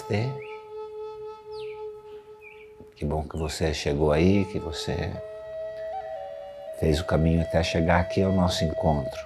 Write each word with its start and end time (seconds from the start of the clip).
Namastê. 0.00 0.28
Que 2.96 3.04
bom 3.04 3.22
que 3.26 3.36
você 3.36 3.72
chegou 3.74 4.12
aí, 4.12 4.44
que 4.46 4.58
você 4.58 5.12
fez 6.78 7.00
o 7.00 7.04
caminho 7.04 7.42
até 7.42 7.62
chegar 7.62 8.00
aqui 8.00 8.22
ao 8.22 8.32
nosso 8.32 8.64
encontro. 8.64 9.20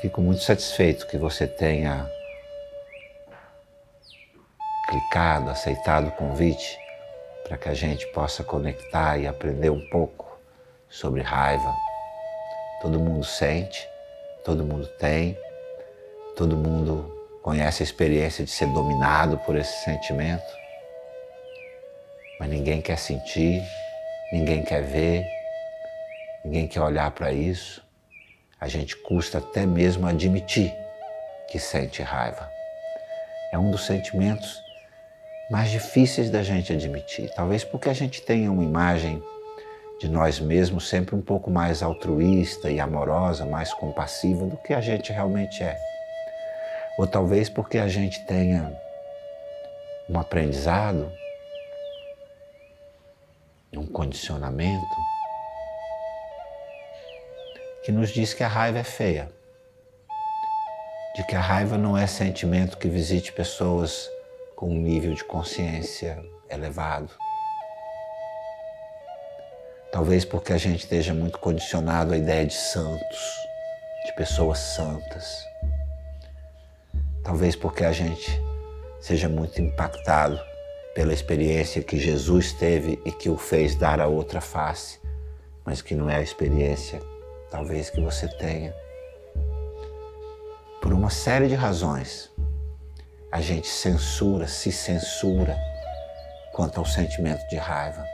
Fico 0.00 0.20
muito 0.20 0.42
satisfeito 0.42 1.06
que 1.06 1.16
você 1.16 1.46
tenha 1.46 2.08
clicado, 4.88 5.50
aceitado 5.50 6.08
o 6.08 6.12
convite 6.12 6.78
para 7.44 7.56
que 7.56 7.68
a 7.68 7.74
gente 7.74 8.06
possa 8.08 8.44
conectar 8.44 9.18
e 9.18 9.26
aprender 9.26 9.70
um 9.70 9.88
pouco 9.88 10.38
sobre 10.88 11.22
raiva. 11.22 11.74
Todo 12.82 13.00
mundo 13.00 13.24
sente, 13.24 13.88
todo 14.44 14.64
mundo 14.64 14.86
tem, 14.98 15.36
todo 16.36 16.56
mundo 16.56 17.15
conhece 17.46 17.80
a 17.80 17.84
experiência 17.84 18.44
de 18.44 18.50
ser 18.50 18.66
dominado 18.66 19.38
por 19.38 19.54
esse 19.54 19.84
sentimento, 19.84 20.42
mas 22.40 22.48
ninguém 22.50 22.82
quer 22.82 22.98
sentir, 22.98 23.62
ninguém 24.32 24.64
quer 24.64 24.82
ver, 24.82 25.24
ninguém 26.44 26.66
quer 26.66 26.80
olhar 26.80 27.08
para 27.12 27.30
isso. 27.30 27.80
A 28.60 28.66
gente 28.66 28.96
custa 28.96 29.38
até 29.38 29.64
mesmo 29.64 30.08
admitir 30.08 30.74
que 31.48 31.60
sente 31.60 32.02
raiva. 32.02 32.50
É 33.52 33.58
um 33.58 33.70
dos 33.70 33.86
sentimentos 33.86 34.60
mais 35.48 35.70
difíceis 35.70 36.28
da 36.28 36.42
gente 36.42 36.72
admitir, 36.72 37.32
talvez 37.36 37.62
porque 37.62 37.88
a 37.88 37.94
gente 37.94 38.22
tenha 38.22 38.50
uma 38.50 38.64
imagem 38.64 39.22
de 40.00 40.08
nós 40.08 40.40
mesmos 40.40 40.88
sempre 40.88 41.14
um 41.14 41.22
pouco 41.22 41.48
mais 41.48 41.80
altruísta 41.80 42.72
e 42.72 42.80
amorosa, 42.80 43.46
mais 43.46 43.72
compassiva 43.72 44.46
do 44.46 44.56
que 44.56 44.74
a 44.74 44.80
gente 44.80 45.12
realmente 45.12 45.62
é. 45.62 45.95
Ou 46.98 47.06
talvez 47.06 47.48
porque 47.48 47.78
a 47.78 47.88
gente 47.88 48.24
tenha 48.26 48.74
um 50.08 50.18
aprendizado, 50.18 51.12
um 53.76 53.86
condicionamento 53.86 54.96
que 57.84 57.92
nos 57.92 58.10
diz 58.10 58.32
que 58.32 58.42
a 58.42 58.48
raiva 58.48 58.78
é 58.78 58.84
feia, 58.84 59.28
de 61.14 61.24
que 61.26 61.36
a 61.36 61.40
raiva 61.40 61.78
não 61.78 61.96
é 61.96 62.06
sentimento 62.06 62.78
que 62.78 62.88
visite 62.88 63.32
pessoas 63.32 64.08
com 64.56 64.70
um 64.70 64.80
nível 64.80 65.14
de 65.14 65.22
consciência 65.24 66.18
elevado. 66.50 67.10
Talvez 69.92 70.24
porque 70.24 70.52
a 70.52 70.58
gente 70.58 70.80
esteja 70.80 71.14
muito 71.14 71.38
condicionado 71.38 72.12
à 72.12 72.18
ideia 72.18 72.46
de 72.46 72.54
santos, 72.54 73.46
de 74.06 74.14
pessoas 74.14 74.58
santas. 74.58 75.46
Talvez 77.26 77.56
porque 77.56 77.84
a 77.84 77.90
gente 77.90 78.40
seja 79.00 79.28
muito 79.28 79.60
impactado 79.60 80.40
pela 80.94 81.12
experiência 81.12 81.82
que 81.82 81.98
Jesus 81.98 82.52
teve 82.52 83.02
e 83.04 83.10
que 83.10 83.28
o 83.28 83.36
fez 83.36 83.74
dar 83.74 84.00
a 84.00 84.06
outra 84.06 84.40
face, 84.40 85.00
mas 85.64 85.82
que 85.82 85.96
não 85.96 86.08
é 86.08 86.18
a 86.18 86.22
experiência, 86.22 87.00
talvez, 87.50 87.90
que 87.90 88.00
você 88.00 88.28
tenha. 88.28 88.72
Por 90.80 90.92
uma 90.92 91.10
série 91.10 91.48
de 91.48 91.56
razões, 91.56 92.30
a 93.32 93.40
gente 93.40 93.66
censura, 93.66 94.46
se 94.46 94.70
censura 94.70 95.58
quanto 96.52 96.78
ao 96.78 96.86
sentimento 96.86 97.44
de 97.48 97.56
raiva. 97.56 98.04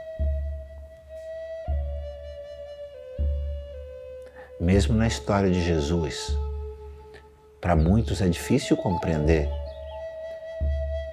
Mesmo 4.59 4.95
na 4.95 5.07
história 5.07 5.51
de 5.51 5.63
Jesus, 5.63 6.35
para 7.63 7.77
muitos 7.77 8.21
é 8.21 8.29
difícil 8.29 8.77
compreender 8.77 9.49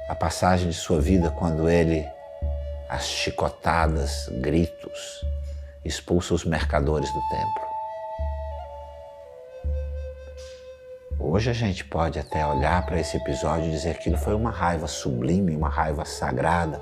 a 0.10 0.16
passagem 0.16 0.68
de 0.70 0.76
sua 0.76 1.00
vida 1.00 1.30
quando 1.30 1.70
ele, 1.70 2.04
as 2.90 3.06
chicotadas, 3.06 4.28
gritos, 4.42 5.24
expulsa 5.86 6.34
os 6.34 6.44
mercadores 6.44 7.08
do 7.14 7.22
templo. 7.30 7.70
Hoje 11.20 11.52
a 11.52 11.54
gente 11.54 11.86
pode 11.86 12.18
até 12.18 12.44
olhar 12.44 12.84
para 12.84 13.00
esse 13.00 13.16
episódio 13.16 13.68
e 13.68 13.72
dizer 13.72 13.94
que 13.94 14.00
aquilo 14.00 14.18
foi 14.18 14.34
uma 14.34 14.50
raiva 14.50 14.88
sublime, 14.88 15.56
uma 15.56 15.70
raiva 15.70 16.04
sagrada. 16.04 16.82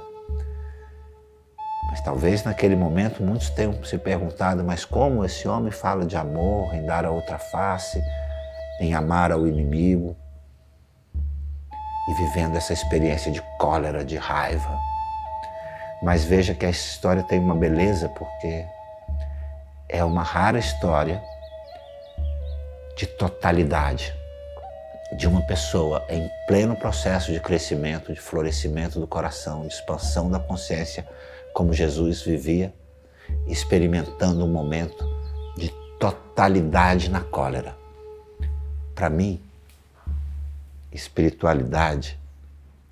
Mas 1.90 2.00
talvez 2.00 2.42
naquele 2.46 2.76
momento 2.76 3.22
muitos 3.22 3.50
tenham 3.50 3.84
se 3.84 3.98
perguntado: 3.98 4.64
mas 4.64 4.86
como 4.86 5.26
esse 5.26 5.46
homem 5.46 5.72
fala 5.72 6.06
de 6.06 6.16
amor, 6.16 6.74
em 6.74 6.86
dar 6.86 7.04
a 7.04 7.12
outra 7.12 7.38
face, 7.38 8.02
em 8.80 8.94
amar 8.94 9.32
ao 9.32 9.48
inimigo? 9.48 10.16
E 12.10 12.14
vivendo 12.14 12.56
essa 12.56 12.74
experiência 12.74 13.32
de 13.32 13.42
cólera, 13.60 14.06
de 14.06 14.16
raiva. 14.16 14.78
Mas 16.02 16.24
veja 16.24 16.54
que 16.54 16.66
essa 16.66 16.80
história 16.80 17.24
tem 17.24 17.40
uma 17.40 17.56
beleza 17.56 18.08
porque 18.10 18.66
é 19.90 20.04
uma 20.04 20.24
rara 20.24 20.60
história 20.60 21.22
de 22.96 23.06
totalidade 23.06 24.14
de 25.16 25.28
uma 25.28 25.42
pessoa 25.42 26.06
em 26.10 26.30
pleno 26.48 26.76
processo 26.76 27.32
de 27.32 27.40
crescimento, 27.40 28.14
de 28.14 28.20
florescimento 28.20 29.00
do 29.00 29.08
coração, 29.08 29.62
de 29.62 29.74
expansão 29.74 30.30
da 30.30 30.40
consciência, 30.40 31.08
como 31.54 31.74
Jesus 31.74 32.22
vivia, 32.22 32.74
experimentando 33.48 34.44
um 34.44 34.52
momento 34.52 35.06
de 35.58 35.70
totalidade 36.00 37.10
na 37.10 37.22
cólera. 37.22 37.76
Para 38.98 39.12
mim, 39.12 39.40
espiritualidade 40.92 42.20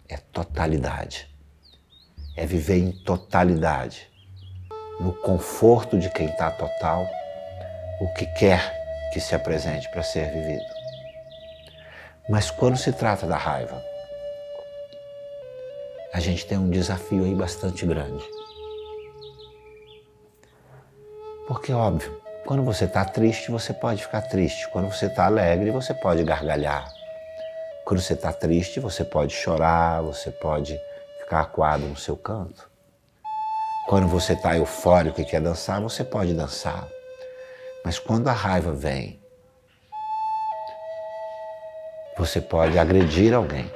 é 0.08 0.18
totalidade. 0.18 1.28
É 2.38 2.46
viver 2.46 2.78
em 2.78 2.92
totalidade, 2.92 4.08
no 5.00 5.12
conforto 5.14 5.98
de 5.98 6.08
quem 6.12 6.28
está 6.28 6.52
total, 6.52 7.08
o 8.00 8.14
que 8.14 8.28
quer 8.38 9.10
que 9.12 9.20
se 9.20 9.34
apresente 9.34 9.90
para 9.90 10.04
ser 10.04 10.32
vivido. 10.32 10.72
Mas 12.30 12.52
quando 12.52 12.78
se 12.78 12.94
trata 12.94 13.26
da 13.26 13.38
raiva, 13.38 13.84
a 16.14 16.20
gente 16.20 16.46
tem 16.46 16.60
um 16.60 16.70
desafio 16.70 17.26
aí 17.26 17.34
bastante 17.34 17.84
grande. 17.84 18.24
Porque, 21.48 21.74
óbvio, 21.74 22.25
quando 22.46 22.64
você 22.64 22.86
está 22.86 23.04
triste, 23.04 23.50
você 23.50 23.74
pode 23.74 24.04
ficar 24.04 24.22
triste. 24.22 24.68
Quando 24.70 24.92
você 24.92 25.08
está 25.08 25.26
alegre, 25.26 25.72
você 25.72 25.94
pode 25.96 26.24
gargalhar. 26.24 26.88
Quando 27.84 28.00
você 28.00 28.14
está 28.14 28.32
triste, 28.32 28.80
você 28.80 29.04
pode 29.04 29.34
chorar, 29.34 30.02
você 30.02 30.30
pode 30.30 30.80
ficar 31.20 31.42
acuado 31.42 31.82
no 31.88 31.98
seu 31.98 32.16
canto. 32.16 32.70
Quando 33.88 34.08
você 34.08 34.34
está 34.34 34.56
eufórico 34.56 35.20
e 35.20 35.26
quer 35.26 35.42
dançar, 35.42 35.82
você 35.82 36.04
pode 36.04 36.34
dançar. 36.34 36.88
Mas 37.84 37.98
quando 37.98 38.28
a 38.28 38.34
raiva 38.34 38.72
vem 38.72 39.20
você 42.18 42.40
pode 42.40 42.80
agredir 42.80 43.34
alguém 43.34 43.70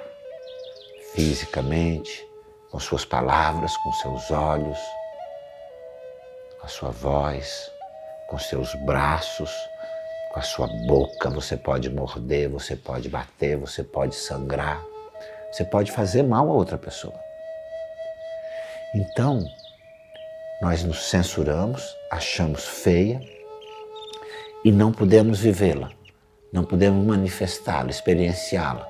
fisicamente, 1.13 2.25
com 2.71 2.79
suas 2.79 3.03
palavras, 3.03 3.75
com 3.77 3.91
seus 3.93 4.31
olhos, 4.31 4.79
com 6.57 6.65
a 6.65 6.69
sua 6.69 6.89
voz, 6.89 7.69
com 8.29 8.37
seus 8.37 8.75
braços, 8.75 9.51
com 10.31 10.39
a 10.39 10.43
sua 10.43 10.67
boca. 10.85 11.29
Você 11.31 11.57
pode 11.57 11.89
morder, 11.89 12.49
você 12.49 12.75
pode 12.75 13.09
bater, 13.09 13.57
você 13.57 13.83
pode 13.83 14.15
sangrar, 14.15 14.81
você 15.51 15.65
pode 15.65 15.91
fazer 15.91 16.23
mal 16.23 16.47
a 16.49 16.53
outra 16.53 16.77
pessoa. 16.77 17.19
Então, 18.93 19.43
nós 20.61 20.83
nos 20.83 21.09
censuramos, 21.09 21.95
achamos 22.11 22.65
feia 22.65 23.19
e 24.63 24.71
não 24.71 24.91
podemos 24.91 25.39
vivê-la. 25.39 25.91
Não 26.51 26.65
podemos 26.65 27.05
manifestá-la, 27.05 27.91
experienciá-la, 27.91 28.87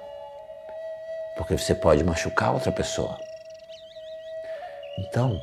porque 1.35 1.57
você 1.57 1.75
pode 1.75 2.03
machucar 2.05 2.53
outra 2.53 2.71
pessoa. 2.71 3.19
Então, 4.97 5.41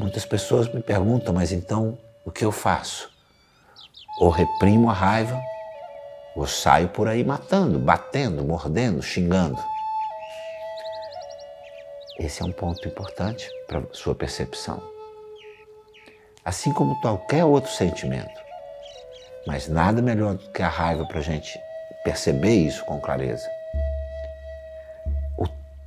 muitas 0.00 0.24
pessoas 0.24 0.66
me 0.72 0.82
perguntam, 0.82 1.34
mas 1.34 1.52
então 1.52 1.98
o 2.24 2.30
que 2.30 2.44
eu 2.44 2.52
faço? 2.52 3.10
Ou 4.20 4.30
reprimo 4.30 4.88
a 4.88 4.92
raiva, 4.92 5.40
ou 6.34 6.46
saio 6.46 6.88
por 6.88 7.08
aí 7.08 7.22
matando, 7.22 7.78
batendo, 7.78 8.44
mordendo, 8.44 9.02
xingando. 9.02 9.62
Esse 12.18 12.42
é 12.42 12.44
um 12.44 12.52
ponto 12.52 12.86
importante 12.86 13.48
para 13.66 13.82
sua 13.92 14.14
percepção. 14.14 14.82
Assim 16.44 16.72
como 16.72 17.00
qualquer 17.00 17.44
outro 17.44 17.70
sentimento. 17.70 18.42
Mas 19.46 19.68
nada 19.68 20.00
melhor 20.00 20.34
do 20.34 20.50
que 20.52 20.62
a 20.62 20.68
raiva 20.68 21.04
para 21.06 21.18
a 21.18 21.22
gente 21.22 21.58
perceber 22.04 22.54
isso 22.54 22.84
com 22.84 23.00
clareza. 23.00 23.48
O, 25.36 25.44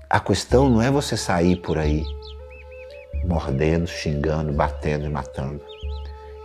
a 0.09 0.19
questão 0.19 0.69
não 0.69 0.81
é 0.81 0.91
você 0.91 1.15
sair 1.15 1.55
por 1.57 1.77
aí 1.77 2.03
mordendo, 3.25 3.87
xingando, 3.87 4.51
batendo 4.53 5.05
e 5.05 5.09
matando. 5.09 5.61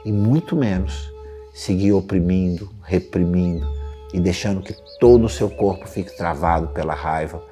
E 0.04 0.12
muito 0.12 0.56
menos 0.56 1.12
seguir 1.54 1.92
oprimindo, 1.92 2.70
reprimindo 2.82 3.66
e 4.12 4.20
deixando 4.20 4.62
que 4.62 4.74
todo 4.98 5.24
o 5.24 5.28
seu 5.28 5.48
corpo 5.50 5.86
fique 5.86 6.16
travado 6.16 6.68
pela 6.68 6.94
raiva 6.94 7.42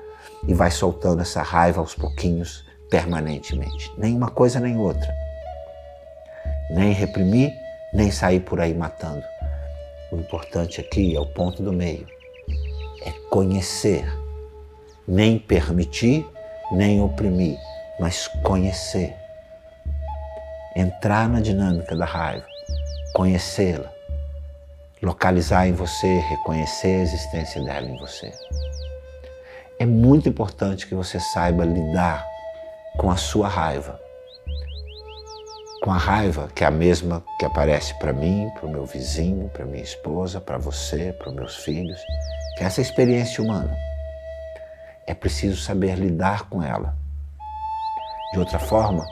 e 0.47 0.55
vai 0.55 0.71
soltando 0.71 1.23
essa 1.23 1.43
raiva 1.43 1.81
aos 1.81 1.95
pouquinhos, 1.95 2.65
permanentemente. 2.89 3.93
Nem 3.97 4.17
uma 4.17 4.31
coisa 4.31 4.59
nem 4.59 4.77
outra. 4.77 5.15
Nem 6.71 6.93
reprimir, 6.93 7.53
nem 7.93 8.11
sair 8.11 8.41
por 8.41 8.61
aí 8.61 8.75
matando. 8.75 9.23
O 10.11 10.17
importante 10.17 10.81
aqui 10.81 11.15
é 11.15 11.21
o 11.21 11.27
ponto 11.27 11.63
do 11.63 11.73
meio. 11.73 12.07
É 13.05 13.11
conhecer. 13.31 14.05
Nem 15.07 15.39
permitir, 15.39 16.27
nem 16.73 17.01
oprimir, 17.01 17.59
mas 17.99 18.29
conhecer. 18.43 19.20
Entrar 20.77 21.29
na 21.29 21.41
dinâmica 21.41 21.97
da 21.97 22.05
raiva, 22.05 22.47
conhecê-la, 23.13 23.91
localizar 25.03 25.67
em 25.67 25.73
você, 25.73 26.21
reconhecer 26.21 27.01
a 27.01 27.03
existência 27.03 27.61
dela 27.65 27.89
em 27.89 27.97
você. 27.97 28.33
É 29.81 29.85
muito 29.85 30.29
importante 30.29 30.87
que 30.87 30.95
você 30.95 31.19
saiba 31.19 31.65
lidar 31.65 32.25
com 32.97 33.11
a 33.11 33.17
sua 33.17 33.49
raiva. 33.49 33.99
Com 35.83 35.91
a 35.91 35.97
raiva 35.97 36.49
que 36.55 36.63
é 36.63 36.67
a 36.69 36.71
mesma 36.71 37.25
que 37.39 37.47
aparece 37.47 37.99
para 37.99 38.13
mim, 38.13 38.49
para 38.55 38.67
o 38.67 38.71
meu 38.71 38.87
vizinho, 38.87 39.49
para 39.49 39.65
minha 39.65 39.83
esposa, 39.83 40.41
para 40.41 40.59
você, 40.59 41.13
para 41.15 41.31
os 41.31 41.35
meus 41.35 41.57
filhos, 41.57 42.01
que 42.57 42.63
é 42.63 42.67
essa 42.67 42.81
experiência 42.81 43.43
humana. 43.43 43.77
É 45.05 45.15
preciso 45.15 45.61
saber 45.61 45.97
lidar 45.97 46.49
com 46.49 46.63
ela. 46.63 46.95
De 48.33 48.39
outra 48.39 48.61
forma, 48.61 49.05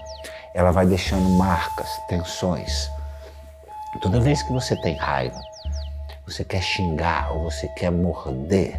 ela 0.59 0.73
vai 0.73 0.85
deixando 0.85 1.29
marcas, 1.39 1.89
tensões. 2.09 2.91
Toda 4.03 4.19
vez 4.19 4.43
que 4.43 4.53
você 4.53 4.75
tem 4.75 4.97
raiva, 4.97 5.41
você 6.27 6.45
quer 6.45 6.61
xingar 6.61 7.31
ou 7.31 7.45
você 7.45 7.69
quer 7.69 7.93
morder, 7.93 8.77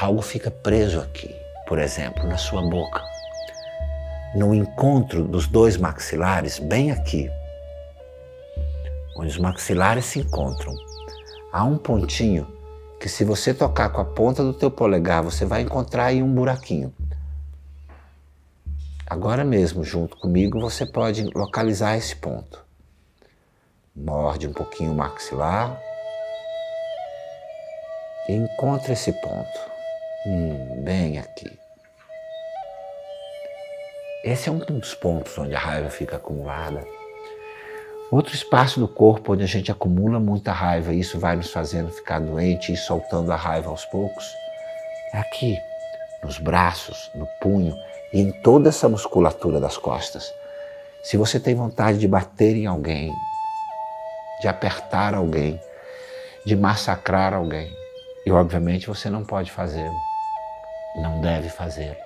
algo 0.00 0.22
fica 0.22 0.52
preso 0.52 1.00
aqui, 1.00 1.34
por 1.66 1.80
exemplo, 1.80 2.24
na 2.28 2.36
sua 2.36 2.62
boca. 2.62 3.02
No 4.36 4.54
encontro 4.54 5.24
dos 5.24 5.48
dois 5.48 5.76
maxilares, 5.76 6.60
bem 6.60 6.92
aqui, 6.92 7.28
onde 9.16 9.30
os 9.30 9.38
maxilares 9.38 10.04
se 10.04 10.20
encontram, 10.20 10.72
há 11.52 11.64
um 11.64 11.76
pontinho 11.76 12.46
que 13.00 13.08
se 13.08 13.24
você 13.24 13.52
tocar 13.52 13.88
com 13.88 14.00
a 14.00 14.04
ponta 14.04 14.44
do 14.44 14.54
teu 14.54 14.70
polegar, 14.70 15.24
você 15.24 15.44
vai 15.44 15.62
encontrar 15.62 16.04
aí 16.04 16.22
um 16.22 16.32
buraquinho. 16.32 16.94
Agora 19.14 19.44
mesmo, 19.44 19.84
junto 19.84 20.16
comigo, 20.16 20.58
você 20.58 20.84
pode 20.84 21.22
localizar 21.36 21.96
esse 21.96 22.16
ponto. 22.16 22.60
Morde 23.94 24.48
um 24.48 24.52
pouquinho 24.52 24.90
o 24.90 24.94
maxilar 24.96 25.80
e 28.28 28.32
encontra 28.32 28.92
esse 28.92 29.12
ponto. 29.12 29.60
Hum, 30.26 30.82
bem 30.82 31.20
aqui. 31.20 31.48
Esse 34.24 34.48
é 34.48 34.52
um 34.52 34.58
dos 34.58 34.96
pontos 34.96 35.38
onde 35.38 35.54
a 35.54 35.60
raiva 35.60 35.90
fica 35.90 36.16
acumulada. 36.16 36.84
Outro 38.10 38.34
espaço 38.34 38.80
do 38.80 38.88
corpo 38.88 39.34
onde 39.34 39.44
a 39.44 39.46
gente 39.46 39.70
acumula 39.70 40.18
muita 40.18 40.50
raiva 40.50 40.92
e 40.92 40.98
isso 40.98 41.20
vai 41.20 41.36
nos 41.36 41.52
fazendo 41.52 41.92
ficar 41.92 42.18
doente 42.18 42.72
e 42.72 42.76
soltando 42.76 43.30
a 43.30 43.36
raiva 43.36 43.70
aos 43.70 43.84
poucos 43.84 44.34
é 45.12 45.18
aqui, 45.18 45.56
nos 46.24 46.38
braços, 46.38 46.96
no 47.14 47.26
punho 47.40 47.76
e 48.12 48.20
em 48.20 48.32
toda 48.42 48.70
essa 48.70 48.88
musculatura 48.88 49.60
das 49.60 49.76
costas. 49.76 50.24
Se 51.02 51.16
você 51.16 51.38
tem 51.38 51.54
vontade 51.54 51.98
de 51.98 52.08
bater 52.08 52.56
em 52.56 52.66
alguém, 52.66 53.12
de 54.40 54.48
apertar 54.48 55.14
alguém, 55.14 55.60
de 56.46 56.56
massacrar 56.56 57.34
alguém, 57.34 57.70
e 58.26 58.32
obviamente 58.32 58.86
você 58.86 59.10
não 59.10 59.22
pode 59.24 59.52
fazê-lo 59.52 60.14
não 60.94 61.20
deve 61.20 61.48
fazer. 61.48 61.96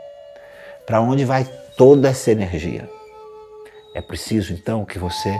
Para 0.86 1.00
onde 1.00 1.24
vai 1.24 1.44
toda 1.76 2.08
essa 2.08 2.30
energia? 2.30 2.88
É 3.94 4.00
preciso 4.00 4.52
então 4.52 4.84
que 4.84 4.98
você 4.98 5.36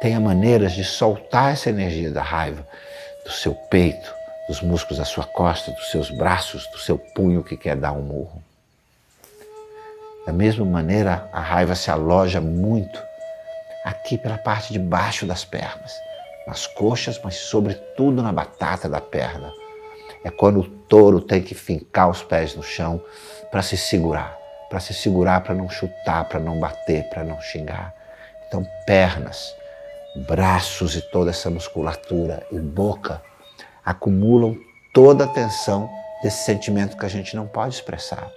tenha 0.00 0.18
maneiras 0.18 0.72
de 0.72 0.84
soltar 0.84 1.52
essa 1.52 1.70
energia 1.70 2.10
da 2.10 2.22
raiva 2.22 2.66
do 3.24 3.30
seu 3.30 3.54
peito, 3.54 4.14
dos 4.48 4.60
músculos 4.60 4.98
da 4.98 5.04
sua 5.04 5.24
costa, 5.24 5.70
dos 5.70 5.90
seus 5.90 6.10
braços, 6.10 6.66
do 6.68 6.78
seu 6.78 6.98
punho 6.98 7.44
que 7.44 7.56
quer 7.56 7.76
dar 7.76 7.92
um 7.92 8.02
murro. 8.02 8.42
Da 10.26 10.32
mesma 10.32 10.64
maneira, 10.64 11.28
a 11.32 11.40
raiva 11.40 11.74
se 11.74 11.90
aloja 11.90 12.40
muito 12.40 13.02
aqui 13.84 14.16
pela 14.16 14.38
parte 14.38 14.72
de 14.72 14.78
baixo 14.78 15.26
das 15.26 15.44
pernas, 15.44 15.92
nas 16.46 16.66
coxas, 16.66 17.20
mas 17.22 17.36
sobretudo 17.36 18.22
na 18.22 18.32
batata 18.32 18.88
da 18.88 19.00
perna, 19.00 19.52
é 20.24 20.30
quando 20.30 20.60
o 20.60 20.68
touro 20.68 21.20
tem 21.20 21.42
que 21.42 21.54
fincar 21.54 22.08
os 22.08 22.22
pés 22.22 22.54
no 22.54 22.62
chão 22.62 23.02
para 23.50 23.62
se 23.62 23.76
segurar, 23.76 24.38
para 24.70 24.78
se 24.78 24.94
segurar 24.94 25.42
para 25.42 25.54
não 25.54 25.68
chutar, 25.68 26.28
para 26.28 26.38
não 26.38 26.60
bater, 26.60 27.08
para 27.08 27.24
não 27.24 27.40
xingar. 27.40 27.92
Então, 28.46 28.64
pernas, 28.86 29.54
braços 30.28 30.94
e 30.94 31.02
toda 31.02 31.30
essa 31.30 31.50
musculatura 31.50 32.46
e 32.52 32.58
boca 32.58 33.20
acumulam 33.84 34.56
toda 34.92 35.24
a 35.24 35.28
tensão 35.28 35.90
desse 36.22 36.44
sentimento 36.44 36.96
que 36.96 37.06
a 37.06 37.08
gente 37.08 37.34
não 37.34 37.46
pode 37.46 37.74
expressar. 37.74 38.30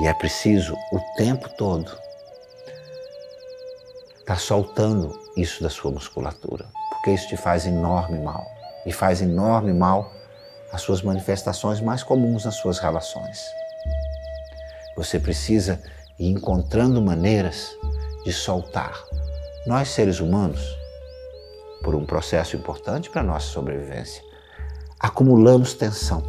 E 0.00 0.06
é 0.06 0.14
preciso 0.14 0.74
o 0.92 1.00
tempo 1.16 1.48
todo 1.56 1.90
estar 4.20 4.34
tá 4.34 4.36
soltando 4.36 5.18
isso 5.36 5.62
da 5.62 5.70
sua 5.70 5.90
musculatura, 5.90 6.66
porque 6.90 7.10
isso 7.10 7.28
te 7.28 7.36
faz 7.36 7.66
enorme 7.66 8.18
mal 8.18 8.46
e 8.86 8.92
faz 8.92 9.20
enorme 9.20 9.72
mal 9.72 10.12
às 10.72 10.82
suas 10.82 11.02
manifestações 11.02 11.80
mais 11.80 12.02
comuns 12.02 12.44
nas 12.44 12.54
suas 12.54 12.78
relações. 12.78 13.44
Você 14.96 15.18
precisa 15.18 15.80
ir 16.18 16.28
encontrando 16.28 17.02
maneiras 17.02 17.70
de 18.24 18.32
soltar. 18.32 19.02
Nós, 19.66 19.88
seres 19.88 20.20
humanos, 20.20 20.79
por 21.82 21.94
um 21.94 22.04
processo 22.04 22.56
importante 22.56 23.10
para 23.10 23.20
a 23.20 23.24
nossa 23.24 23.46
sobrevivência, 23.46 24.22
acumulamos 24.98 25.74
tensão. 25.74 26.22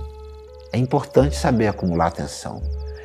É 0.72 0.78
importante 0.78 1.36
saber 1.36 1.68
acumular 1.68 2.12
tensão. 2.12 2.62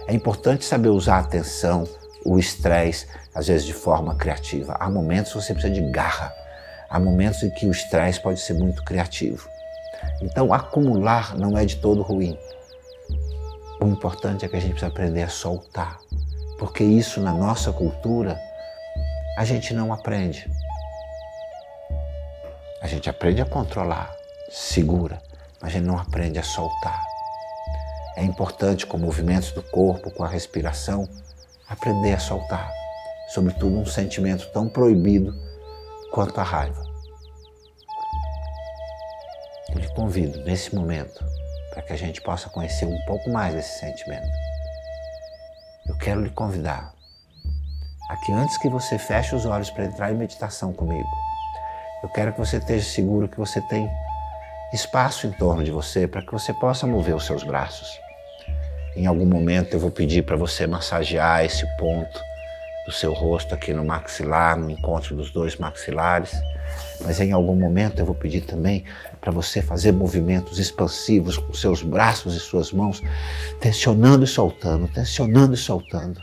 É 0.06 0.14
importante 0.14 0.64
saber 0.64 0.88
usar 0.88 1.18
a 1.18 1.24
tensão, 1.24 1.84
o 2.24 2.38
estresse, 2.38 3.06
às 3.34 3.48
vezes 3.48 3.66
de 3.66 3.74
forma 3.74 4.14
criativa. 4.14 4.76
Há 4.78 4.88
momentos 4.88 5.32
que 5.32 5.40
você 5.40 5.52
precisa 5.52 5.74
de 5.74 5.90
garra 5.90 6.32
Há 6.88 7.00
momentos 7.00 7.42
em 7.42 7.50
que 7.50 7.66
o 7.66 7.70
estresse 7.70 8.20
pode 8.20 8.40
ser 8.40 8.54
muito 8.54 8.84
criativo. 8.84 9.48
Então, 10.22 10.52
acumular 10.52 11.36
não 11.36 11.58
é 11.58 11.64
de 11.64 11.76
todo 11.76 12.02
ruim. 12.02 12.38
O 13.80 13.86
importante 13.86 14.44
é 14.44 14.48
que 14.48 14.56
a 14.56 14.60
gente 14.60 14.70
precisa 14.70 14.90
aprender 14.90 15.22
a 15.22 15.28
soltar, 15.28 15.98
porque 16.58 16.84
isso 16.84 17.20
na 17.20 17.32
nossa 17.32 17.72
cultura 17.72 18.38
a 19.36 19.44
gente 19.44 19.74
não 19.74 19.92
aprende. 19.92 20.48
A 22.82 22.86
gente 22.86 23.08
aprende 23.08 23.40
a 23.40 23.46
controlar, 23.46 24.14
segura, 24.50 25.20
mas 25.60 25.70
a 25.70 25.78
gente 25.78 25.86
não 25.86 25.98
aprende 25.98 26.38
a 26.38 26.42
soltar. 26.42 27.02
É 28.16 28.22
importante 28.22 28.86
com 28.86 28.98
movimentos 28.98 29.50
do 29.52 29.62
corpo, 29.62 30.10
com 30.10 30.22
a 30.22 30.28
respiração, 30.28 31.08
aprender 31.68 32.12
a 32.12 32.18
soltar, 32.18 32.70
sobretudo 33.28 33.78
um 33.78 33.86
sentimento 33.86 34.46
tão 34.52 34.68
proibido 34.68 35.34
quanto 36.12 36.38
a 36.38 36.44
raiva. 36.44 36.84
Eu 39.70 39.78
lhe 39.78 39.88
convido 39.94 40.44
nesse 40.44 40.74
momento 40.74 41.24
para 41.70 41.82
que 41.82 41.92
a 41.94 41.96
gente 41.96 42.20
possa 42.20 42.50
conhecer 42.50 42.84
um 42.84 42.98
pouco 43.06 43.30
mais 43.30 43.54
desse 43.54 43.80
sentimento. 43.80 44.28
Eu 45.86 45.96
quero 45.98 46.22
lhe 46.22 46.30
convidar 46.30 46.92
a 48.10 48.16
que 48.18 48.32
antes 48.32 48.56
que 48.58 48.68
você 48.68 48.98
feche 48.98 49.34
os 49.34 49.46
olhos 49.46 49.70
para 49.70 49.86
entrar 49.86 50.12
em 50.12 50.16
meditação 50.16 50.72
comigo, 50.72 51.25
eu 52.06 52.10
quero 52.10 52.32
que 52.32 52.38
você 52.38 52.58
esteja 52.58 52.84
seguro 52.84 53.26
que 53.26 53.36
você 53.36 53.60
tem 53.62 53.90
espaço 54.72 55.26
em 55.26 55.32
torno 55.32 55.64
de 55.64 55.72
você 55.72 56.06
para 56.06 56.22
que 56.22 56.30
você 56.30 56.52
possa 56.54 56.86
mover 56.86 57.16
os 57.16 57.26
seus 57.26 57.42
braços. 57.42 57.98
Em 58.94 59.06
algum 59.06 59.26
momento 59.26 59.74
eu 59.74 59.80
vou 59.80 59.90
pedir 59.90 60.22
para 60.22 60.36
você 60.36 60.68
massagear 60.68 61.44
esse 61.44 61.66
ponto 61.76 62.20
do 62.86 62.92
seu 62.92 63.12
rosto 63.12 63.52
aqui 63.56 63.74
no 63.74 63.84
maxilar, 63.84 64.56
no 64.56 64.70
encontro 64.70 65.16
dos 65.16 65.32
dois 65.32 65.56
maxilares. 65.56 66.30
Mas 67.00 67.18
em 67.18 67.32
algum 67.32 67.56
momento 67.56 67.98
eu 67.98 68.06
vou 68.06 68.14
pedir 68.14 68.42
também 68.42 68.84
para 69.20 69.32
você 69.32 69.60
fazer 69.60 69.90
movimentos 69.90 70.60
expansivos 70.60 71.36
com 71.36 71.52
seus 71.54 71.82
braços 71.82 72.36
e 72.36 72.38
suas 72.38 72.70
mãos, 72.70 73.02
tensionando 73.60 74.22
e 74.22 74.28
soltando, 74.28 74.86
tensionando 74.86 75.54
e 75.54 75.58
soltando. 75.58 76.20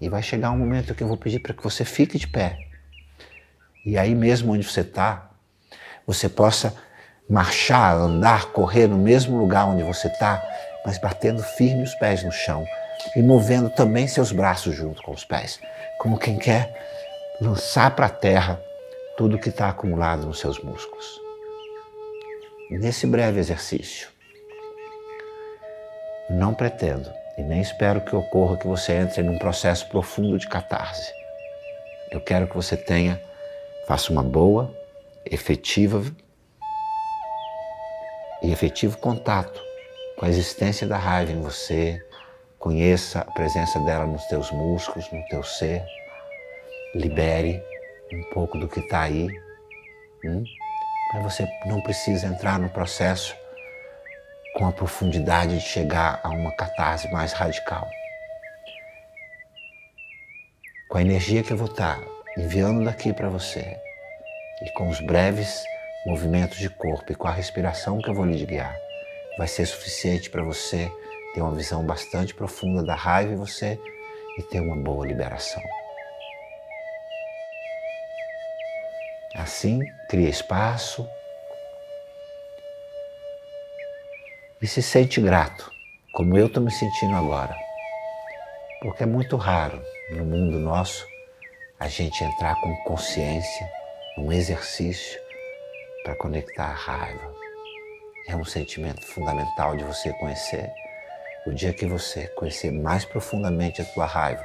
E 0.00 0.08
vai 0.08 0.22
chegar 0.22 0.52
um 0.52 0.58
momento 0.58 0.94
que 0.94 1.02
eu 1.02 1.08
vou 1.08 1.16
pedir 1.16 1.40
para 1.40 1.54
que 1.54 1.64
você 1.64 1.84
fique 1.84 2.16
de 2.16 2.28
pé. 2.28 2.63
E 3.84 3.98
aí 3.98 4.14
mesmo 4.14 4.52
onde 4.52 4.64
você 4.64 4.80
está, 4.80 5.30
você 6.06 6.28
possa 6.28 6.74
marchar, 7.28 7.96
andar, 7.96 8.46
correr 8.46 8.86
no 8.86 8.98
mesmo 8.98 9.36
lugar 9.36 9.66
onde 9.66 9.82
você 9.82 10.08
está, 10.08 10.42
mas 10.84 10.98
batendo 10.98 11.42
firme 11.42 11.82
os 11.82 11.94
pés 11.94 12.22
no 12.22 12.32
chão 12.32 12.64
e 13.16 13.22
movendo 13.22 13.70
também 13.70 14.06
seus 14.06 14.32
braços 14.32 14.74
junto 14.74 15.02
com 15.02 15.12
os 15.12 15.24
pés, 15.24 15.60
como 15.98 16.18
quem 16.18 16.38
quer 16.38 16.74
lançar 17.40 17.90
para 17.94 18.06
a 18.06 18.10
terra 18.10 18.60
tudo 19.16 19.38
que 19.38 19.48
está 19.48 19.68
acumulado 19.68 20.26
nos 20.26 20.40
seus 20.40 20.58
músculos. 20.60 21.20
nesse 22.70 23.06
breve 23.06 23.38
exercício, 23.38 24.08
Não 26.30 26.54
pretendo 26.54 27.12
e 27.36 27.42
nem 27.42 27.60
espero 27.60 28.00
que 28.00 28.16
ocorra 28.16 28.56
que 28.56 28.66
você 28.66 28.94
entre 28.94 29.22
num 29.22 29.38
processo 29.38 29.86
profundo 29.88 30.38
de 30.38 30.48
catarse. 30.48 31.12
Eu 32.10 32.20
quero 32.20 32.46
que 32.46 32.56
você 32.56 32.76
tenha, 32.76 33.20
faça 33.86 34.12
uma 34.12 34.22
boa, 34.22 34.74
efetiva 35.30 36.02
e 38.42 38.52
efetivo 38.52 38.98
contato 38.98 39.60
com 40.16 40.26
a 40.26 40.28
existência 40.28 40.86
da 40.86 40.96
raiva 40.96 41.32
em 41.32 41.40
você, 41.40 42.00
conheça 42.58 43.20
a 43.20 43.30
presença 43.32 43.80
dela 43.80 44.06
nos 44.06 44.24
teus 44.26 44.50
músculos, 44.50 45.10
no 45.10 45.24
teu 45.26 45.42
ser, 45.42 45.84
libere 46.94 47.62
um 48.12 48.22
pouco 48.32 48.56
do 48.58 48.68
que 48.68 48.80
está 48.80 49.02
aí, 49.02 49.28
hum? 50.24 50.44
mas 51.12 51.22
você 51.22 51.46
não 51.66 51.80
precisa 51.80 52.26
entrar 52.26 52.58
no 52.58 52.68
processo 52.70 53.34
com 54.54 54.66
a 54.66 54.72
profundidade 54.72 55.58
de 55.58 55.64
chegar 55.64 56.20
a 56.22 56.28
uma 56.28 56.52
catarse 56.52 57.10
mais 57.10 57.32
radical. 57.32 57.88
Com 60.88 60.98
a 60.98 61.02
energia 61.02 61.42
que 61.42 61.52
eu 61.52 61.56
vou 61.56 61.66
estar 61.66 61.98
enviando 62.36 62.84
daqui 62.84 63.12
para 63.12 63.28
você 63.28 63.76
e 64.62 64.70
com 64.72 64.88
os 64.88 65.00
breves 65.00 65.62
movimentos 66.06 66.58
de 66.58 66.68
corpo 66.68 67.12
e 67.12 67.14
com 67.14 67.28
a 67.28 67.32
respiração 67.32 67.98
que 67.98 68.10
eu 68.10 68.14
vou 68.14 68.24
lhe 68.24 68.44
guiar, 68.44 68.76
vai 69.38 69.46
ser 69.46 69.66
suficiente 69.66 70.30
para 70.30 70.42
você 70.42 70.90
ter 71.32 71.40
uma 71.40 71.54
visão 71.54 71.84
bastante 71.84 72.34
profunda 72.34 72.82
da 72.82 72.94
raiva 72.94 73.32
em 73.32 73.36
você 73.36 73.78
e 74.38 74.42
ter 74.42 74.60
uma 74.60 74.76
boa 74.76 75.06
liberação. 75.06 75.62
Assim, 79.36 79.80
cria 80.08 80.28
espaço 80.28 81.08
e 84.60 84.66
se 84.66 84.82
sente 84.82 85.20
grato, 85.20 85.70
como 86.12 86.36
eu 86.36 86.46
estou 86.46 86.62
me 86.62 86.70
sentindo 86.70 87.14
agora. 87.14 87.54
Porque 88.80 89.02
é 89.02 89.06
muito 89.06 89.36
raro 89.36 89.82
no 90.10 90.24
mundo 90.24 90.58
nosso 90.58 91.13
a 91.78 91.88
gente 91.88 92.22
entrar 92.22 92.54
com 92.60 92.74
consciência 92.84 93.68
num 94.16 94.32
exercício 94.32 95.20
para 96.04 96.14
conectar 96.16 96.66
a 96.66 96.72
raiva. 96.72 97.34
É 98.28 98.36
um 98.36 98.44
sentimento 98.44 99.04
fundamental 99.06 99.76
de 99.76 99.82
você 99.82 100.12
conhecer. 100.14 100.70
O 101.46 101.52
dia 101.52 101.74
que 101.74 101.84
você 101.84 102.28
conhecer 102.28 102.70
mais 102.70 103.04
profundamente 103.04 103.82
a 103.82 103.84
tua 103.86 104.06
raiva, 104.06 104.44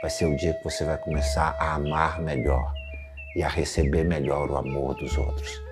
vai 0.00 0.10
ser 0.10 0.24
o 0.26 0.36
dia 0.36 0.54
que 0.54 0.64
você 0.64 0.82
vai 0.84 0.96
começar 0.98 1.54
a 1.58 1.74
amar 1.74 2.20
melhor 2.20 2.72
e 3.36 3.42
a 3.42 3.48
receber 3.48 4.04
melhor 4.04 4.50
o 4.50 4.56
amor 4.56 4.94
dos 4.94 5.16
outros, 5.18 5.62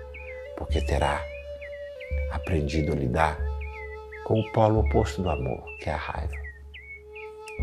porque 0.55 0.81
terá 0.81 1.19
aprendido 2.31 2.93
a 2.93 2.95
lidar 2.95 3.37
com 4.23 4.39
o 4.39 4.51
polo 4.51 4.79
oposto 4.79 5.21
do 5.21 5.29
amor, 5.29 5.63
que 5.79 5.89
é 5.89 5.93
a 5.93 5.97
raiva. 5.97 6.35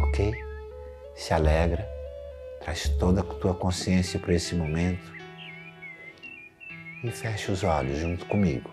Ok? 0.09 0.35
Se 1.15 1.33
alegra, 1.33 1.89
traz 2.63 2.89
toda 2.89 3.21
a 3.21 3.25
tua 3.25 3.55
consciência 3.55 4.19
para 4.21 4.35
esse 4.35 4.55
momento 4.55 5.13
e 7.03 7.11
feche 7.11 7.51
os 7.51 7.65
olhos 7.65 7.99
junto 7.99 8.25
comigo. 8.27 8.71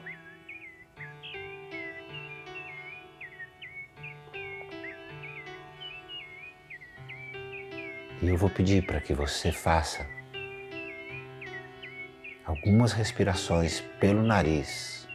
E 8.22 8.28
eu 8.28 8.38
vou 8.38 8.50
pedir 8.50 8.86
para 8.86 9.00
que 9.00 9.14
você 9.14 9.52
faça 9.52 10.06
algumas 12.46 12.92
respirações 12.92 13.82
pelo 14.00 14.22
nariz 14.22 15.08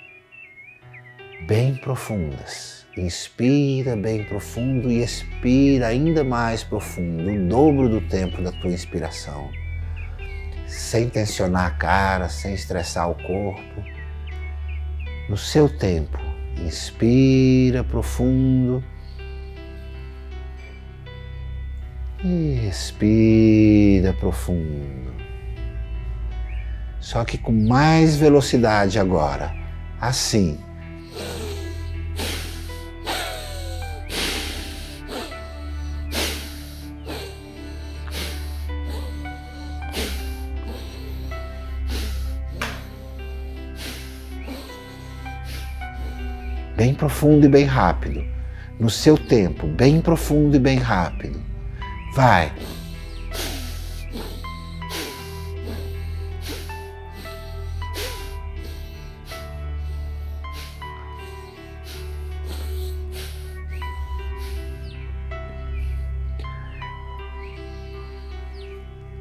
bem 1.46 1.76
profundas. 1.76 2.83
Inspira 2.96 3.96
bem 3.96 4.22
profundo 4.22 4.88
e 4.88 5.02
expira 5.02 5.88
ainda 5.88 6.22
mais 6.22 6.62
profundo, 6.62 7.28
o 7.28 7.48
dobro 7.48 7.88
do 7.88 8.00
tempo 8.02 8.40
da 8.40 8.52
tua 8.52 8.70
inspiração. 8.70 9.50
Sem 10.68 11.08
tensionar 11.08 11.66
a 11.66 11.70
cara, 11.70 12.28
sem 12.28 12.54
estressar 12.54 13.10
o 13.10 13.16
corpo. 13.16 13.82
No 15.28 15.36
seu 15.36 15.68
tempo, 15.68 16.18
inspira 16.64 17.82
profundo. 17.82 18.82
E 22.22 22.68
expira 22.68 24.12
profundo. 24.12 25.12
Só 27.00 27.24
que 27.24 27.38
com 27.38 27.52
mais 27.52 28.14
velocidade 28.14 29.00
agora. 29.00 29.52
Assim. 30.00 30.63
Bem 46.76 46.94
profundo 46.94 47.46
e 47.46 47.48
bem 47.48 47.64
rápido. 47.64 48.24
No 48.78 48.90
seu 48.90 49.16
tempo, 49.16 49.66
bem 49.66 50.00
profundo 50.00 50.56
e 50.56 50.58
bem 50.58 50.78
rápido. 50.78 51.40
Vai. 52.14 52.52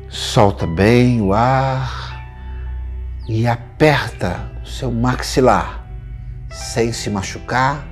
Solta 0.09 0.65
bem 0.65 1.21
o 1.21 1.31
ar 1.31 2.25
e 3.29 3.45
aperta 3.45 4.51
o 4.63 4.67
seu 4.67 4.91
maxilar 4.91 5.82
sem 6.73 6.91
se 6.91 7.07
machucar, 7.09 7.87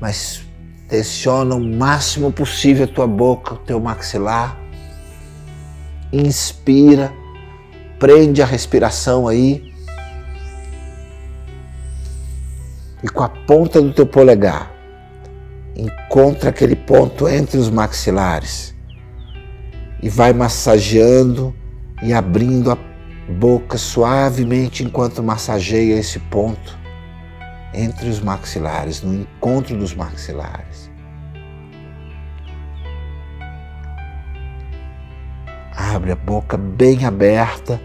mas 0.00 0.42
tensiona 0.88 1.54
o 1.54 1.60
máximo 1.60 2.32
possível 2.32 2.84
a 2.84 2.88
tua 2.88 3.06
boca, 3.06 3.54
o 3.54 3.58
teu 3.58 3.78
maxilar. 3.78 4.58
Inspira, 6.12 7.12
prende 8.00 8.42
a 8.42 8.46
respiração 8.46 9.28
aí. 9.28 9.72
E 13.02 13.08
com 13.08 13.22
a 13.22 13.28
ponta 13.28 13.80
do 13.80 13.92
teu 13.92 14.06
polegar, 14.06 14.72
encontra 15.76 16.50
aquele 16.50 16.74
ponto 16.74 17.28
entre 17.28 17.58
os 17.58 17.70
maxilares 17.70 18.74
e 20.02 20.08
vai 20.08 20.32
massageando 20.32 21.54
e 22.02 22.12
abrindo 22.12 22.72
a 22.72 22.78
boca 23.38 23.78
suavemente 23.78 24.82
enquanto 24.82 25.22
massageia 25.22 25.94
esse 25.94 26.18
ponto 26.18 26.79
entre 27.72 28.08
os 28.08 28.20
maxilares, 28.20 29.02
no 29.02 29.14
encontro 29.14 29.76
dos 29.76 29.94
maxilares. 29.94 30.90
Abre 35.76 36.12
a 36.12 36.16
boca 36.16 36.56
bem 36.56 37.04
aberta 37.04 37.80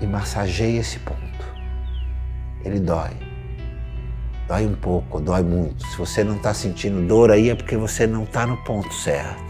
e 0.00 0.06
massageia 0.06 0.80
esse 0.80 0.98
ponto. 1.00 1.20
Ele 2.64 2.80
dói. 2.80 3.10
Dói 4.48 4.66
um 4.66 4.74
pouco, 4.74 5.20
dói 5.20 5.42
muito. 5.42 5.84
Se 5.86 5.98
você 5.98 6.22
não 6.22 6.36
está 6.36 6.54
sentindo 6.54 7.06
dor 7.06 7.30
aí 7.30 7.50
é 7.50 7.54
porque 7.54 7.76
você 7.76 8.06
não 8.06 8.24
está 8.24 8.46
no 8.46 8.56
ponto 8.64 8.92
certo. 8.94 9.44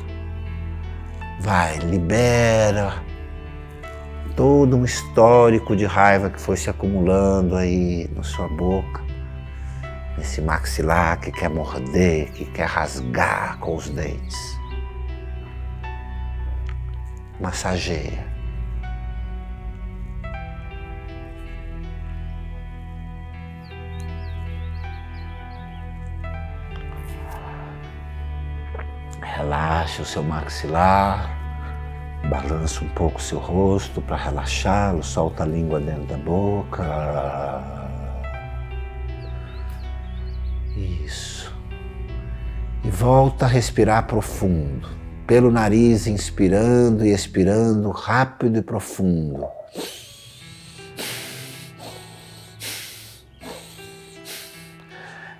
Vai, 1.40 1.78
libera 1.78 3.05
todo 4.36 4.76
um 4.76 4.84
histórico 4.84 5.74
de 5.74 5.86
raiva 5.86 6.28
que 6.28 6.38
foi 6.38 6.58
se 6.58 6.68
acumulando 6.68 7.56
aí 7.56 8.08
na 8.14 8.22
sua 8.22 8.46
boca, 8.46 9.02
nesse 10.18 10.42
maxilar 10.42 11.18
que 11.18 11.32
quer 11.32 11.48
morder, 11.48 12.30
que 12.32 12.44
quer 12.44 12.66
rasgar 12.66 13.58
com 13.58 13.74
os 13.74 13.88
dentes. 13.88 14.36
Massageia. 17.40 18.26
Relaxe 29.22 30.02
o 30.02 30.04
seu 30.04 30.22
maxilar. 30.22 31.35
Balança 32.28 32.84
um 32.84 32.88
pouco 32.88 33.22
seu 33.22 33.38
rosto 33.38 34.02
para 34.02 34.16
relaxá-lo, 34.16 35.02
solta 35.02 35.44
a 35.44 35.46
língua 35.46 35.78
dentro 35.78 36.06
da 36.06 36.16
boca. 36.16 37.62
Isso. 40.76 41.54
E 42.82 42.90
volta 42.90 43.44
a 43.44 43.48
respirar 43.48 44.08
profundo, 44.08 44.88
pelo 45.24 45.52
nariz, 45.52 46.08
inspirando 46.08 47.06
e 47.06 47.12
expirando 47.12 47.90
rápido 47.90 48.58
e 48.58 48.62
profundo. 48.62 49.46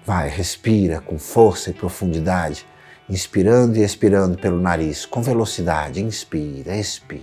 Vai, 0.05 0.29
respira 0.29 1.01
com 1.01 1.19
força 1.19 1.71
e 1.71 1.73
profundidade, 1.73 2.65
inspirando 3.09 3.77
e 3.79 3.83
expirando 3.83 4.37
pelo 4.39 4.61
nariz, 4.61 5.07
com 5.07 5.23
velocidade. 5.23 6.03
Inspira, 6.03 6.77
expira, 6.77 7.23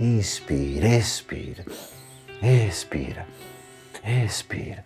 inspira, 0.00 0.88
expira, 0.88 1.64
expira, 2.42 3.26
expira. 4.04 4.84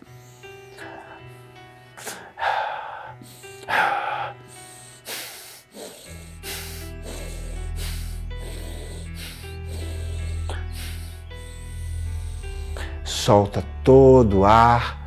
Solta 13.03 13.63
todo 13.83 14.39
o 14.39 14.45
ar 14.45 15.00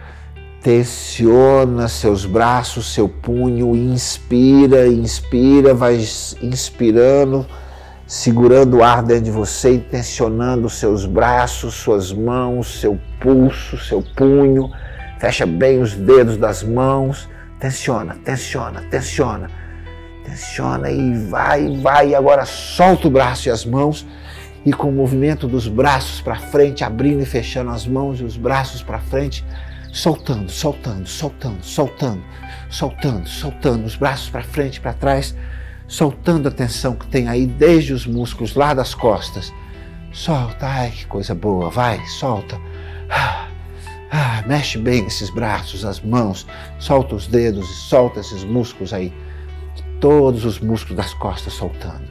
tensiona 0.64 1.88
seus 1.88 2.24
braços, 2.24 2.94
seu 2.94 3.06
punho, 3.06 3.76
inspira, 3.76 4.88
inspira, 4.88 5.74
vai 5.74 5.96
inspirando, 6.40 7.46
segurando 8.06 8.78
o 8.78 8.82
ar 8.82 9.02
dentro 9.02 9.24
de 9.24 9.30
você, 9.30 9.76
tensionando 9.76 10.70
seus 10.70 11.04
braços, 11.04 11.74
suas 11.74 12.14
mãos, 12.14 12.80
seu 12.80 12.98
pulso, 13.20 13.76
seu 13.76 14.02
punho. 14.16 14.70
Fecha 15.20 15.44
bem 15.44 15.82
os 15.82 15.92
dedos 15.92 16.38
das 16.38 16.62
mãos, 16.62 17.28
tensiona, 17.60 18.16
tensiona, 18.24 18.80
tensiona. 18.90 19.50
Tensiona 20.24 20.90
e 20.90 21.12
vai, 21.28 21.76
vai. 21.76 22.14
Agora 22.14 22.46
solta 22.46 23.06
o 23.06 23.10
braço 23.10 23.48
e 23.48 23.50
as 23.50 23.66
mãos 23.66 24.06
e 24.64 24.72
com 24.72 24.88
o 24.88 24.92
movimento 24.92 25.46
dos 25.46 25.68
braços 25.68 26.22
para 26.22 26.36
frente, 26.36 26.82
abrindo 26.82 27.20
e 27.20 27.26
fechando 27.26 27.70
as 27.70 27.86
mãos 27.86 28.18
e 28.18 28.24
os 28.24 28.38
braços 28.38 28.82
para 28.82 28.98
frente, 28.98 29.44
soltando, 29.94 30.50
soltando, 30.50 31.08
soltando, 31.08 31.64
soltando, 31.64 32.24
soltando, 32.68 33.28
soltando 33.28 33.86
os 33.86 33.94
braços 33.94 34.28
para 34.28 34.42
frente 34.42 34.80
para 34.80 34.92
trás, 34.92 35.36
soltando 35.86 36.48
a 36.48 36.50
tensão 36.50 36.96
que 36.96 37.06
tem 37.06 37.28
aí 37.28 37.46
desde 37.46 37.92
os 37.92 38.04
músculos 38.04 38.56
lá 38.56 38.74
das 38.74 38.92
costas. 38.92 39.52
Solta, 40.12 40.66
ai 40.66 40.90
que 40.90 41.06
coisa 41.06 41.32
boa, 41.32 41.70
vai, 41.70 42.04
solta. 42.06 42.60
Ah, 43.08 43.48
ah, 44.10 44.42
mexe 44.46 44.78
bem 44.78 45.06
esses 45.06 45.30
braços, 45.30 45.84
as 45.84 46.00
mãos, 46.00 46.44
solta 46.80 47.14
os 47.14 47.28
dedos 47.28 47.70
e 47.70 47.74
solta 47.74 48.18
esses 48.18 48.42
músculos 48.42 48.92
aí. 48.92 49.12
Todos 50.00 50.44
os 50.44 50.58
músculos 50.58 50.96
das 50.96 51.14
costas 51.14 51.52
soltando. 51.52 52.08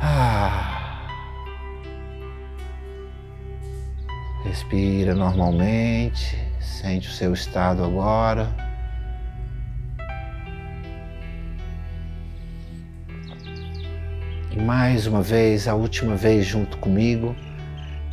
Ah. 0.00 0.80
Respira 4.42 5.14
normalmente. 5.14 6.43
Sente 6.64 7.08
o 7.08 7.12
seu 7.12 7.32
estado 7.32 7.84
agora. 7.84 8.48
E 14.50 14.60
mais 14.60 15.06
uma 15.06 15.22
vez, 15.22 15.68
a 15.68 15.74
última 15.74 16.16
vez 16.16 16.46
junto 16.46 16.78
comigo, 16.78 17.36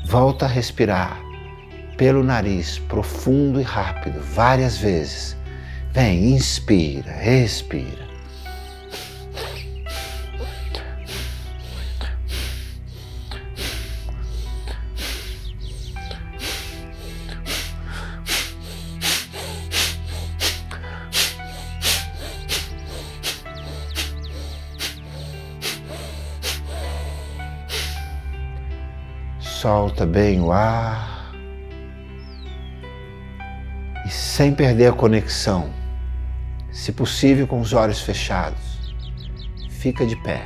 volta 0.06 0.46
a 0.46 0.50
respirar 0.50 1.20
pelo 1.98 2.24
nariz, 2.24 2.80
profundo 2.80 3.60
e 3.60 3.64
rápido, 3.64 4.20
várias 4.22 4.78
vezes. 4.78 5.38
Vem, 5.92 6.34
inspira, 6.34 7.12
respira. 7.12 8.11
Solta 29.62 30.08
bem 30.08 30.42
o 30.42 30.52
ar. 30.52 31.32
E 34.04 34.10
sem 34.10 34.56
perder 34.56 34.88
a 34.88 34.92
conexão, 34.92 35.70
se 36.72 36.92
possível 36.92 37.46
com 37.46 37.62
os 37.62 37.72
olhos 37.72 38.02
fechados, 38.02 38.92
fica 39.70 40.04
de 40.04 40.16
pé. 40.16 40.42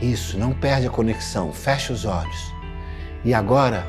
Isso, 0.00 0.38
não 0.38 0.52
perde 0.52 0.86
a 0.86 0.90
conexão, 0.90 1.52
fecha 1.52 1.92
os 1.92 2.04
olhos. 2.04 2.54
E 3.24 3.34
agora, 3.34 3.84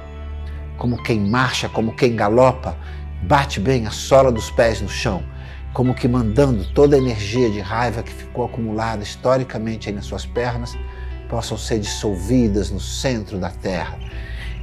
como 0.80 1.04
quem 1.04 1.20
marcha, 1.20 1.70
como 1.70 1.96
quem 1.96 2.16
galopa, 2.16 2.76
bate 3.22 3.60
bem 3.60 3.86
a 3.86 3.92
sola 3.92 4.32
dos 4.32 4.50
pés 4.50 4.82
no 4.82 4.90
chão, 4.90 5.24
como 5.72 5.94
que 5.94 6.08
mandando 6.08 6.66
toda 6.74 6.96
a 6.96 7.00
energia 7.00 7.52
de 7.52 7.60
raiva 7.60 8.02
que 8.02 8.12
ficou 8.12 8.46
acumulada 8.46 9.04
historicamente 9.04 9.88
aí 9.88 9.94
nas 9.94 10.06
suas 10.06 10.26
pernas 10.26 10.76
possam 11.32 11.58
ser 11.58 11.80
dissolvidas 11.80 12.70
no 12.70 12.80
centro 12.80 13.39
da 13.39 13.50
terra. 13.50 13.98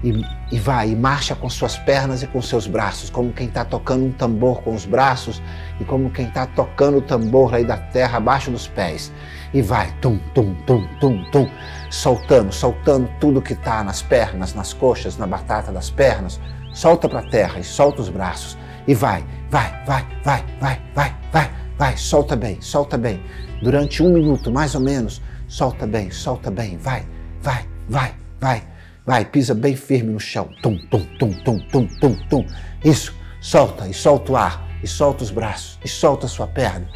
E, 0.04 0.22
e 0.52 0.58
vai, 0.60 0.90
e 0.90 0.94
marcha 0.94 1.34
com 1.34 1.50
suas 1.50 1.76
pernas 1.78 2.22
e 2.22 2.26
com 2.28 2.40
seus 2.40 2.68
braços, 2.68 3.10
como 3.10 3.32
quem 3.32 3.48
está 3.48 3.64
tocando 3.64 4.04
um 4.04 4.12
tambor 4.12 4.62
com 4.62 4.72
os 4.72 4.84
braços 4.84 5.42
e 5.80 5.84
como 5.84 6.08
quem 6.10 6.28
está 6.28 6.46
tocando 6.46 6.98
o 6.98 7.02
tambor 7.02 7.52
aí 7.52 7.64
da 7.64 7.76
terra 7.76 8.18
abaixo 8.18 8.50
dos 8.50 8.68
pés. 8.68 9.10
E 9.52 9.60
vai, 9.60 9.90
tum, 10.00 10.20
tum, 10.34 10.54
tum, 10.66 10.86
tum, 11.00 11.24
tum, 11.32 11.50
soltando, 11.90 12.52
soltando 12.52 13.10
tudo 13.18 13.42
que 13.42 13.54
está 13.54 13.82
nas 13.82 14.02
pernas, 14.02 14.54
nas 14.54 14.72
coxas, 14.72 15.16
na 15.16 15.26
batata 15.26 15.72
das 15.72 15.90
pernas. 15.90 16.38
Solta 16.72 17.08
para 17.08 17.20
a 17.20 17.30
terra 17.30 17.58
e 17.58 17.64
solta 17.64 18.02
os 18.02 18.10
braços. 18.10 18.56
E 18.86 18.94
vai, 18.94 19.24
vai, 19.50 19.82
vai, 19.84 20.06
vai, 20.22 20.44
vai, 20.60 20.80
vai, 20.94 21.16
vai, 21.32 21.50
vai, 21.76 21.96
solta 21.96 22.36
bem, 22.36 22.60
solta 22.60 22.96
bem. 22.96 23.20
Durante 23.62 24.00
um 24.02 24.12
minuto, 24.12 24.52
mais 24.52 24.76
ou 24.76 24.80
menos, 24.80 25.20
Solta 25.48 25.86
bem, 25.86 26.10
solta 26.10 26.50
bem, 26.50 26.76
vai, 26.76 27.06
vai, 27.40 27.66
vai, 27.88 28.14
vai, 28.38 28.62
vai, 29.06 29.24
pisa 29.24 29.54
bem 29.54 29.74
firme 29.74 30.12
no 30.12 30.20
chão. 30.20 30.50
Tum, 30.62 30.76
tum, 30.90 31.02
tum, 31.18 31.32
tum, 31.42 31.58
tum, 31.58 31.86
tum, 31.86 32.14
tum. 32.28 32.46
Isso, 32.84 33.14
solta 33.40 33.88
e 33.88 33.94
solta 33.94 34.32
o 34.32 34.36
ar, 34.36 34.68
e 34.82 34.86
solta 34.86 35.24
os 35.24 35.30
braços, 35.30 35.78
e 35.82 35.88
solta 35.88 36.26
a 36.26 36.28
sua 36.28 36.46
perna. 36.46 36.86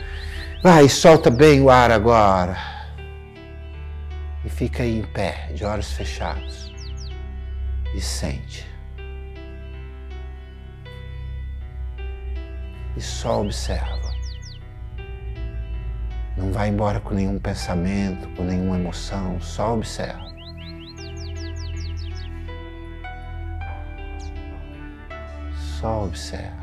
Vai, 0.62 0.86
solta 0.88 1.30
bem 1.30 1.62
o 1.62 1.70
ar 1.70 1.90
agora. 1.90 2.56
E 4.44 4.50
fica 4.50 4.82
aí 4.82 4.98
em 4.98 5.02
pé, 5.02 5.50
de 5.54 5.64
olhos 5.64 5.90
fechados. 5.92 6.70
E 7.94 8.00
sente. 8.02 8.70
E 12.94 13.00
só 13.00 13.40
observa. 13.40 14.01
Não 16.36 16.50
vai 16.50 16.68
embora 16.68 16.98
com 16.98 17.14
nenhum 17.14 17.38
pensamento, 17.38 18.28
com 18.34 18.42
nenhuma 18.42 18.76
emoção, 18.76 19.38
só 19.40 19.74
observa. 19.74 20.32
Só 25.54 26.04
observa. 26.04 26.62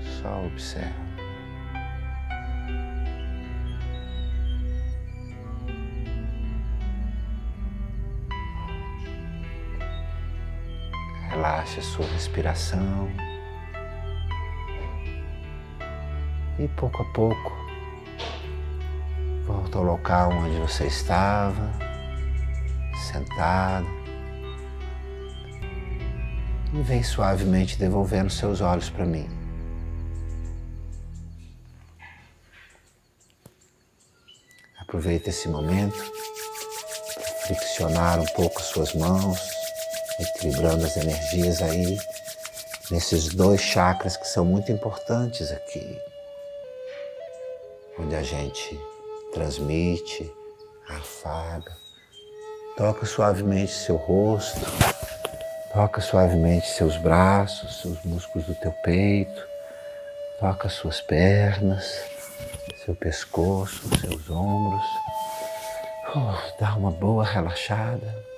Só 0.00 0.44
observa. 0.46 1.11
Relaxe 11.72 11.80
a 11.80 11.82
sua 11.82 12.06
respiração. 12.06 13.10
E 16.58 16.68
pouco 16.68 17.02
a 17.02 17.04
pouco, 17.12 17.52
volta 19.46 19.78
ao 19.78 19.84
local 19.84 20.32
onde 20.32 20.58
você 20.58 20.86
estava, 20.86 21.72
sentado. 23.10 23.86
E 26.74 26.82
vem 26.82 27.02
suavemente 27.02 27.78
devolvendo 27.78 28.30
seus 28.30 28.60
olhos 28.60 28.90
para 28.90 29.06
mim. 29.06 29.28
Aproveita 34.78 35.30
esse 35.30 35.48
momento 35.48 35.96
para 37.14 37.34
friccionar 37.46 38.20
um 38.20 38.26
pouco 38.34 38.60
suas 38.60 38.94
mãos 38.94 39.62
equilibrando 40.22 40.84
as 40.84 40.96
energias 40.96 41.62
aí 41.62 41.98
nesses 42.90 43.28
dois 43.28 43.60
chakras 43.60 44.16
que 44.16 44.26
são 44.26 44.44
muito 44.44 44.70
importantes 44.70 45.50
aqui, 45.50 45.98
onde 47.98 48.14
a 48.14 48.22
gente 48.22 48.78
transmite, 49.32 50.30
afaga, 50.88 51.76
toca 52.76 53.06
suavemente 53.06 53.72
seu 53.72 53.96
rosto, 53.96 54.60
toca 55.72 56.00
suavemente 56.00 56.68
seus 56.68 56.96
braços, 56.98 57.80
seus 57.80 58.02
músculos 58.04 58.46
do 58.46 58.54
teu 58.56 58.72
peito, 58.84 59.46
toca 60.38 60.68
suas 60.68 61.00
pernas, 61.00 62.02
seu 62.84 62.94
pescoço, 62.94 63.88
seus 64.00 64.28
ombros, 64.28 64.84
oh, 66.14 66.60
dá 66.60 66.74
uma 66.76 66.90
boa 66.90 67.24
relaxada. 67.24 68.31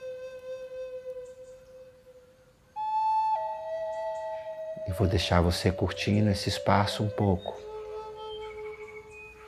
Eu 4.94 4.98
vou 4.98 5.08
deixar 5.08 5.40
você 5.40 5.72
curtindo 5.72 6.30
esse 6.30 6.48
espaço 6.48 7.02
um 7.02 7.08
pouco. 7.08 7.60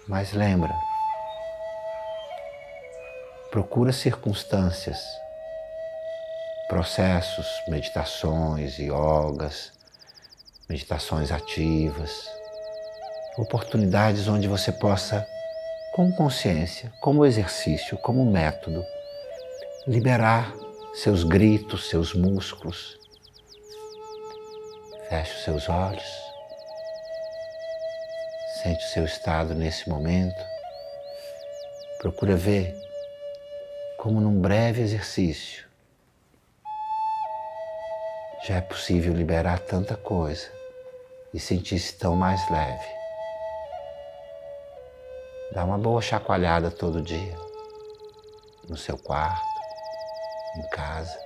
Mas 0.09 0.33
lembra, 0.33 0.75
procura 3.53 3.93
circunstâncias, 3.93 4.99
processos, 6.69 7.47
meditações, 7.69 8.77
yogas, 8.77 9.71
meditações 10.69 11.31
ativas, 11.31 12.29
oportunidades 13.39 14.27
onde 14.27 14.49
você 14.49 14.73
possa, 14.73 15.25
com 15.95 16.11
consciência, 16.11 16.93
como 17.01 17.25
exercício, 17.25 17.97
como 17.99 18.29
método, 18.29 18.85
liberar 19.87 20.53
seus 20.93 21.23
gritos, 21.23 21.89
seus 21.89 22.15
músculos. 22.15 23.06
Feche 25.09 25.33
os 25.35 25.45
seus 25.45 25.69
olhos. 25.69 26.33
Sente 28.61 28.85
o 28.85 28.89
seu 28.89 29.05
estado 29.05 29.55
nesse 29.55 29.89
momento. 29.89 30.45
Procura 32.01 32.37
ver 32.37 32.75
como 33.99 34.21
num 34.21 34.41
breve 34.41 34.83
exercício 34.83 35.65
já 38.47 38.57
é 38.57 38.61
possível 38.61 39.13
liberar 39.13 39.59
tanta 39.61 39.97
coisa 39.97 40.49
e 41.35 41.41
sentir-se 41.41 41.95
tão 41.95 42.15
mais 42.15 42.49
leve. 42.49 42.87
Dá 45.53 45.65
uma 45.65 45.79
boa 45.79 46.01
chacoalhada 46.01 46.71
todo 46.71 47.03
dia, 47.03 47.35
no 48.69 48.77
seu 48.77 48.97
quarto, 48.99 49.45
em 50.59 50.69
casa. 50.69 51.19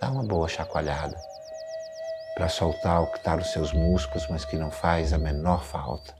Dá 0.00 0.10
uma 0.10 0.24
boa 0.24 0.48
chacoalhada 0.48 1.37
para 2.38 2.48
soltar 2.48 3.02
o 3.02 3.08
que 3.08 3.18
está 3.18 3.36
nos 3.36 3.50
seus 3.50 3.72
músculos, 3.72 4.28
mas 4.28 4.44
que 4.44 4.56
não 4.56 4.70
faz 4.70 5.12
a 5.12 5.18
menor 5.18 5.64
falta. 5.64 6.14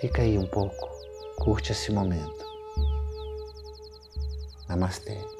Fica 0.00 0.22
aí 0.22 0.38
um 0.38 0.46
pouco, 0.46 0.88
curte 1.36 1.72
esse 1.72 1.92
momento. 1.92 2.46
Namastê. 4.66 5.37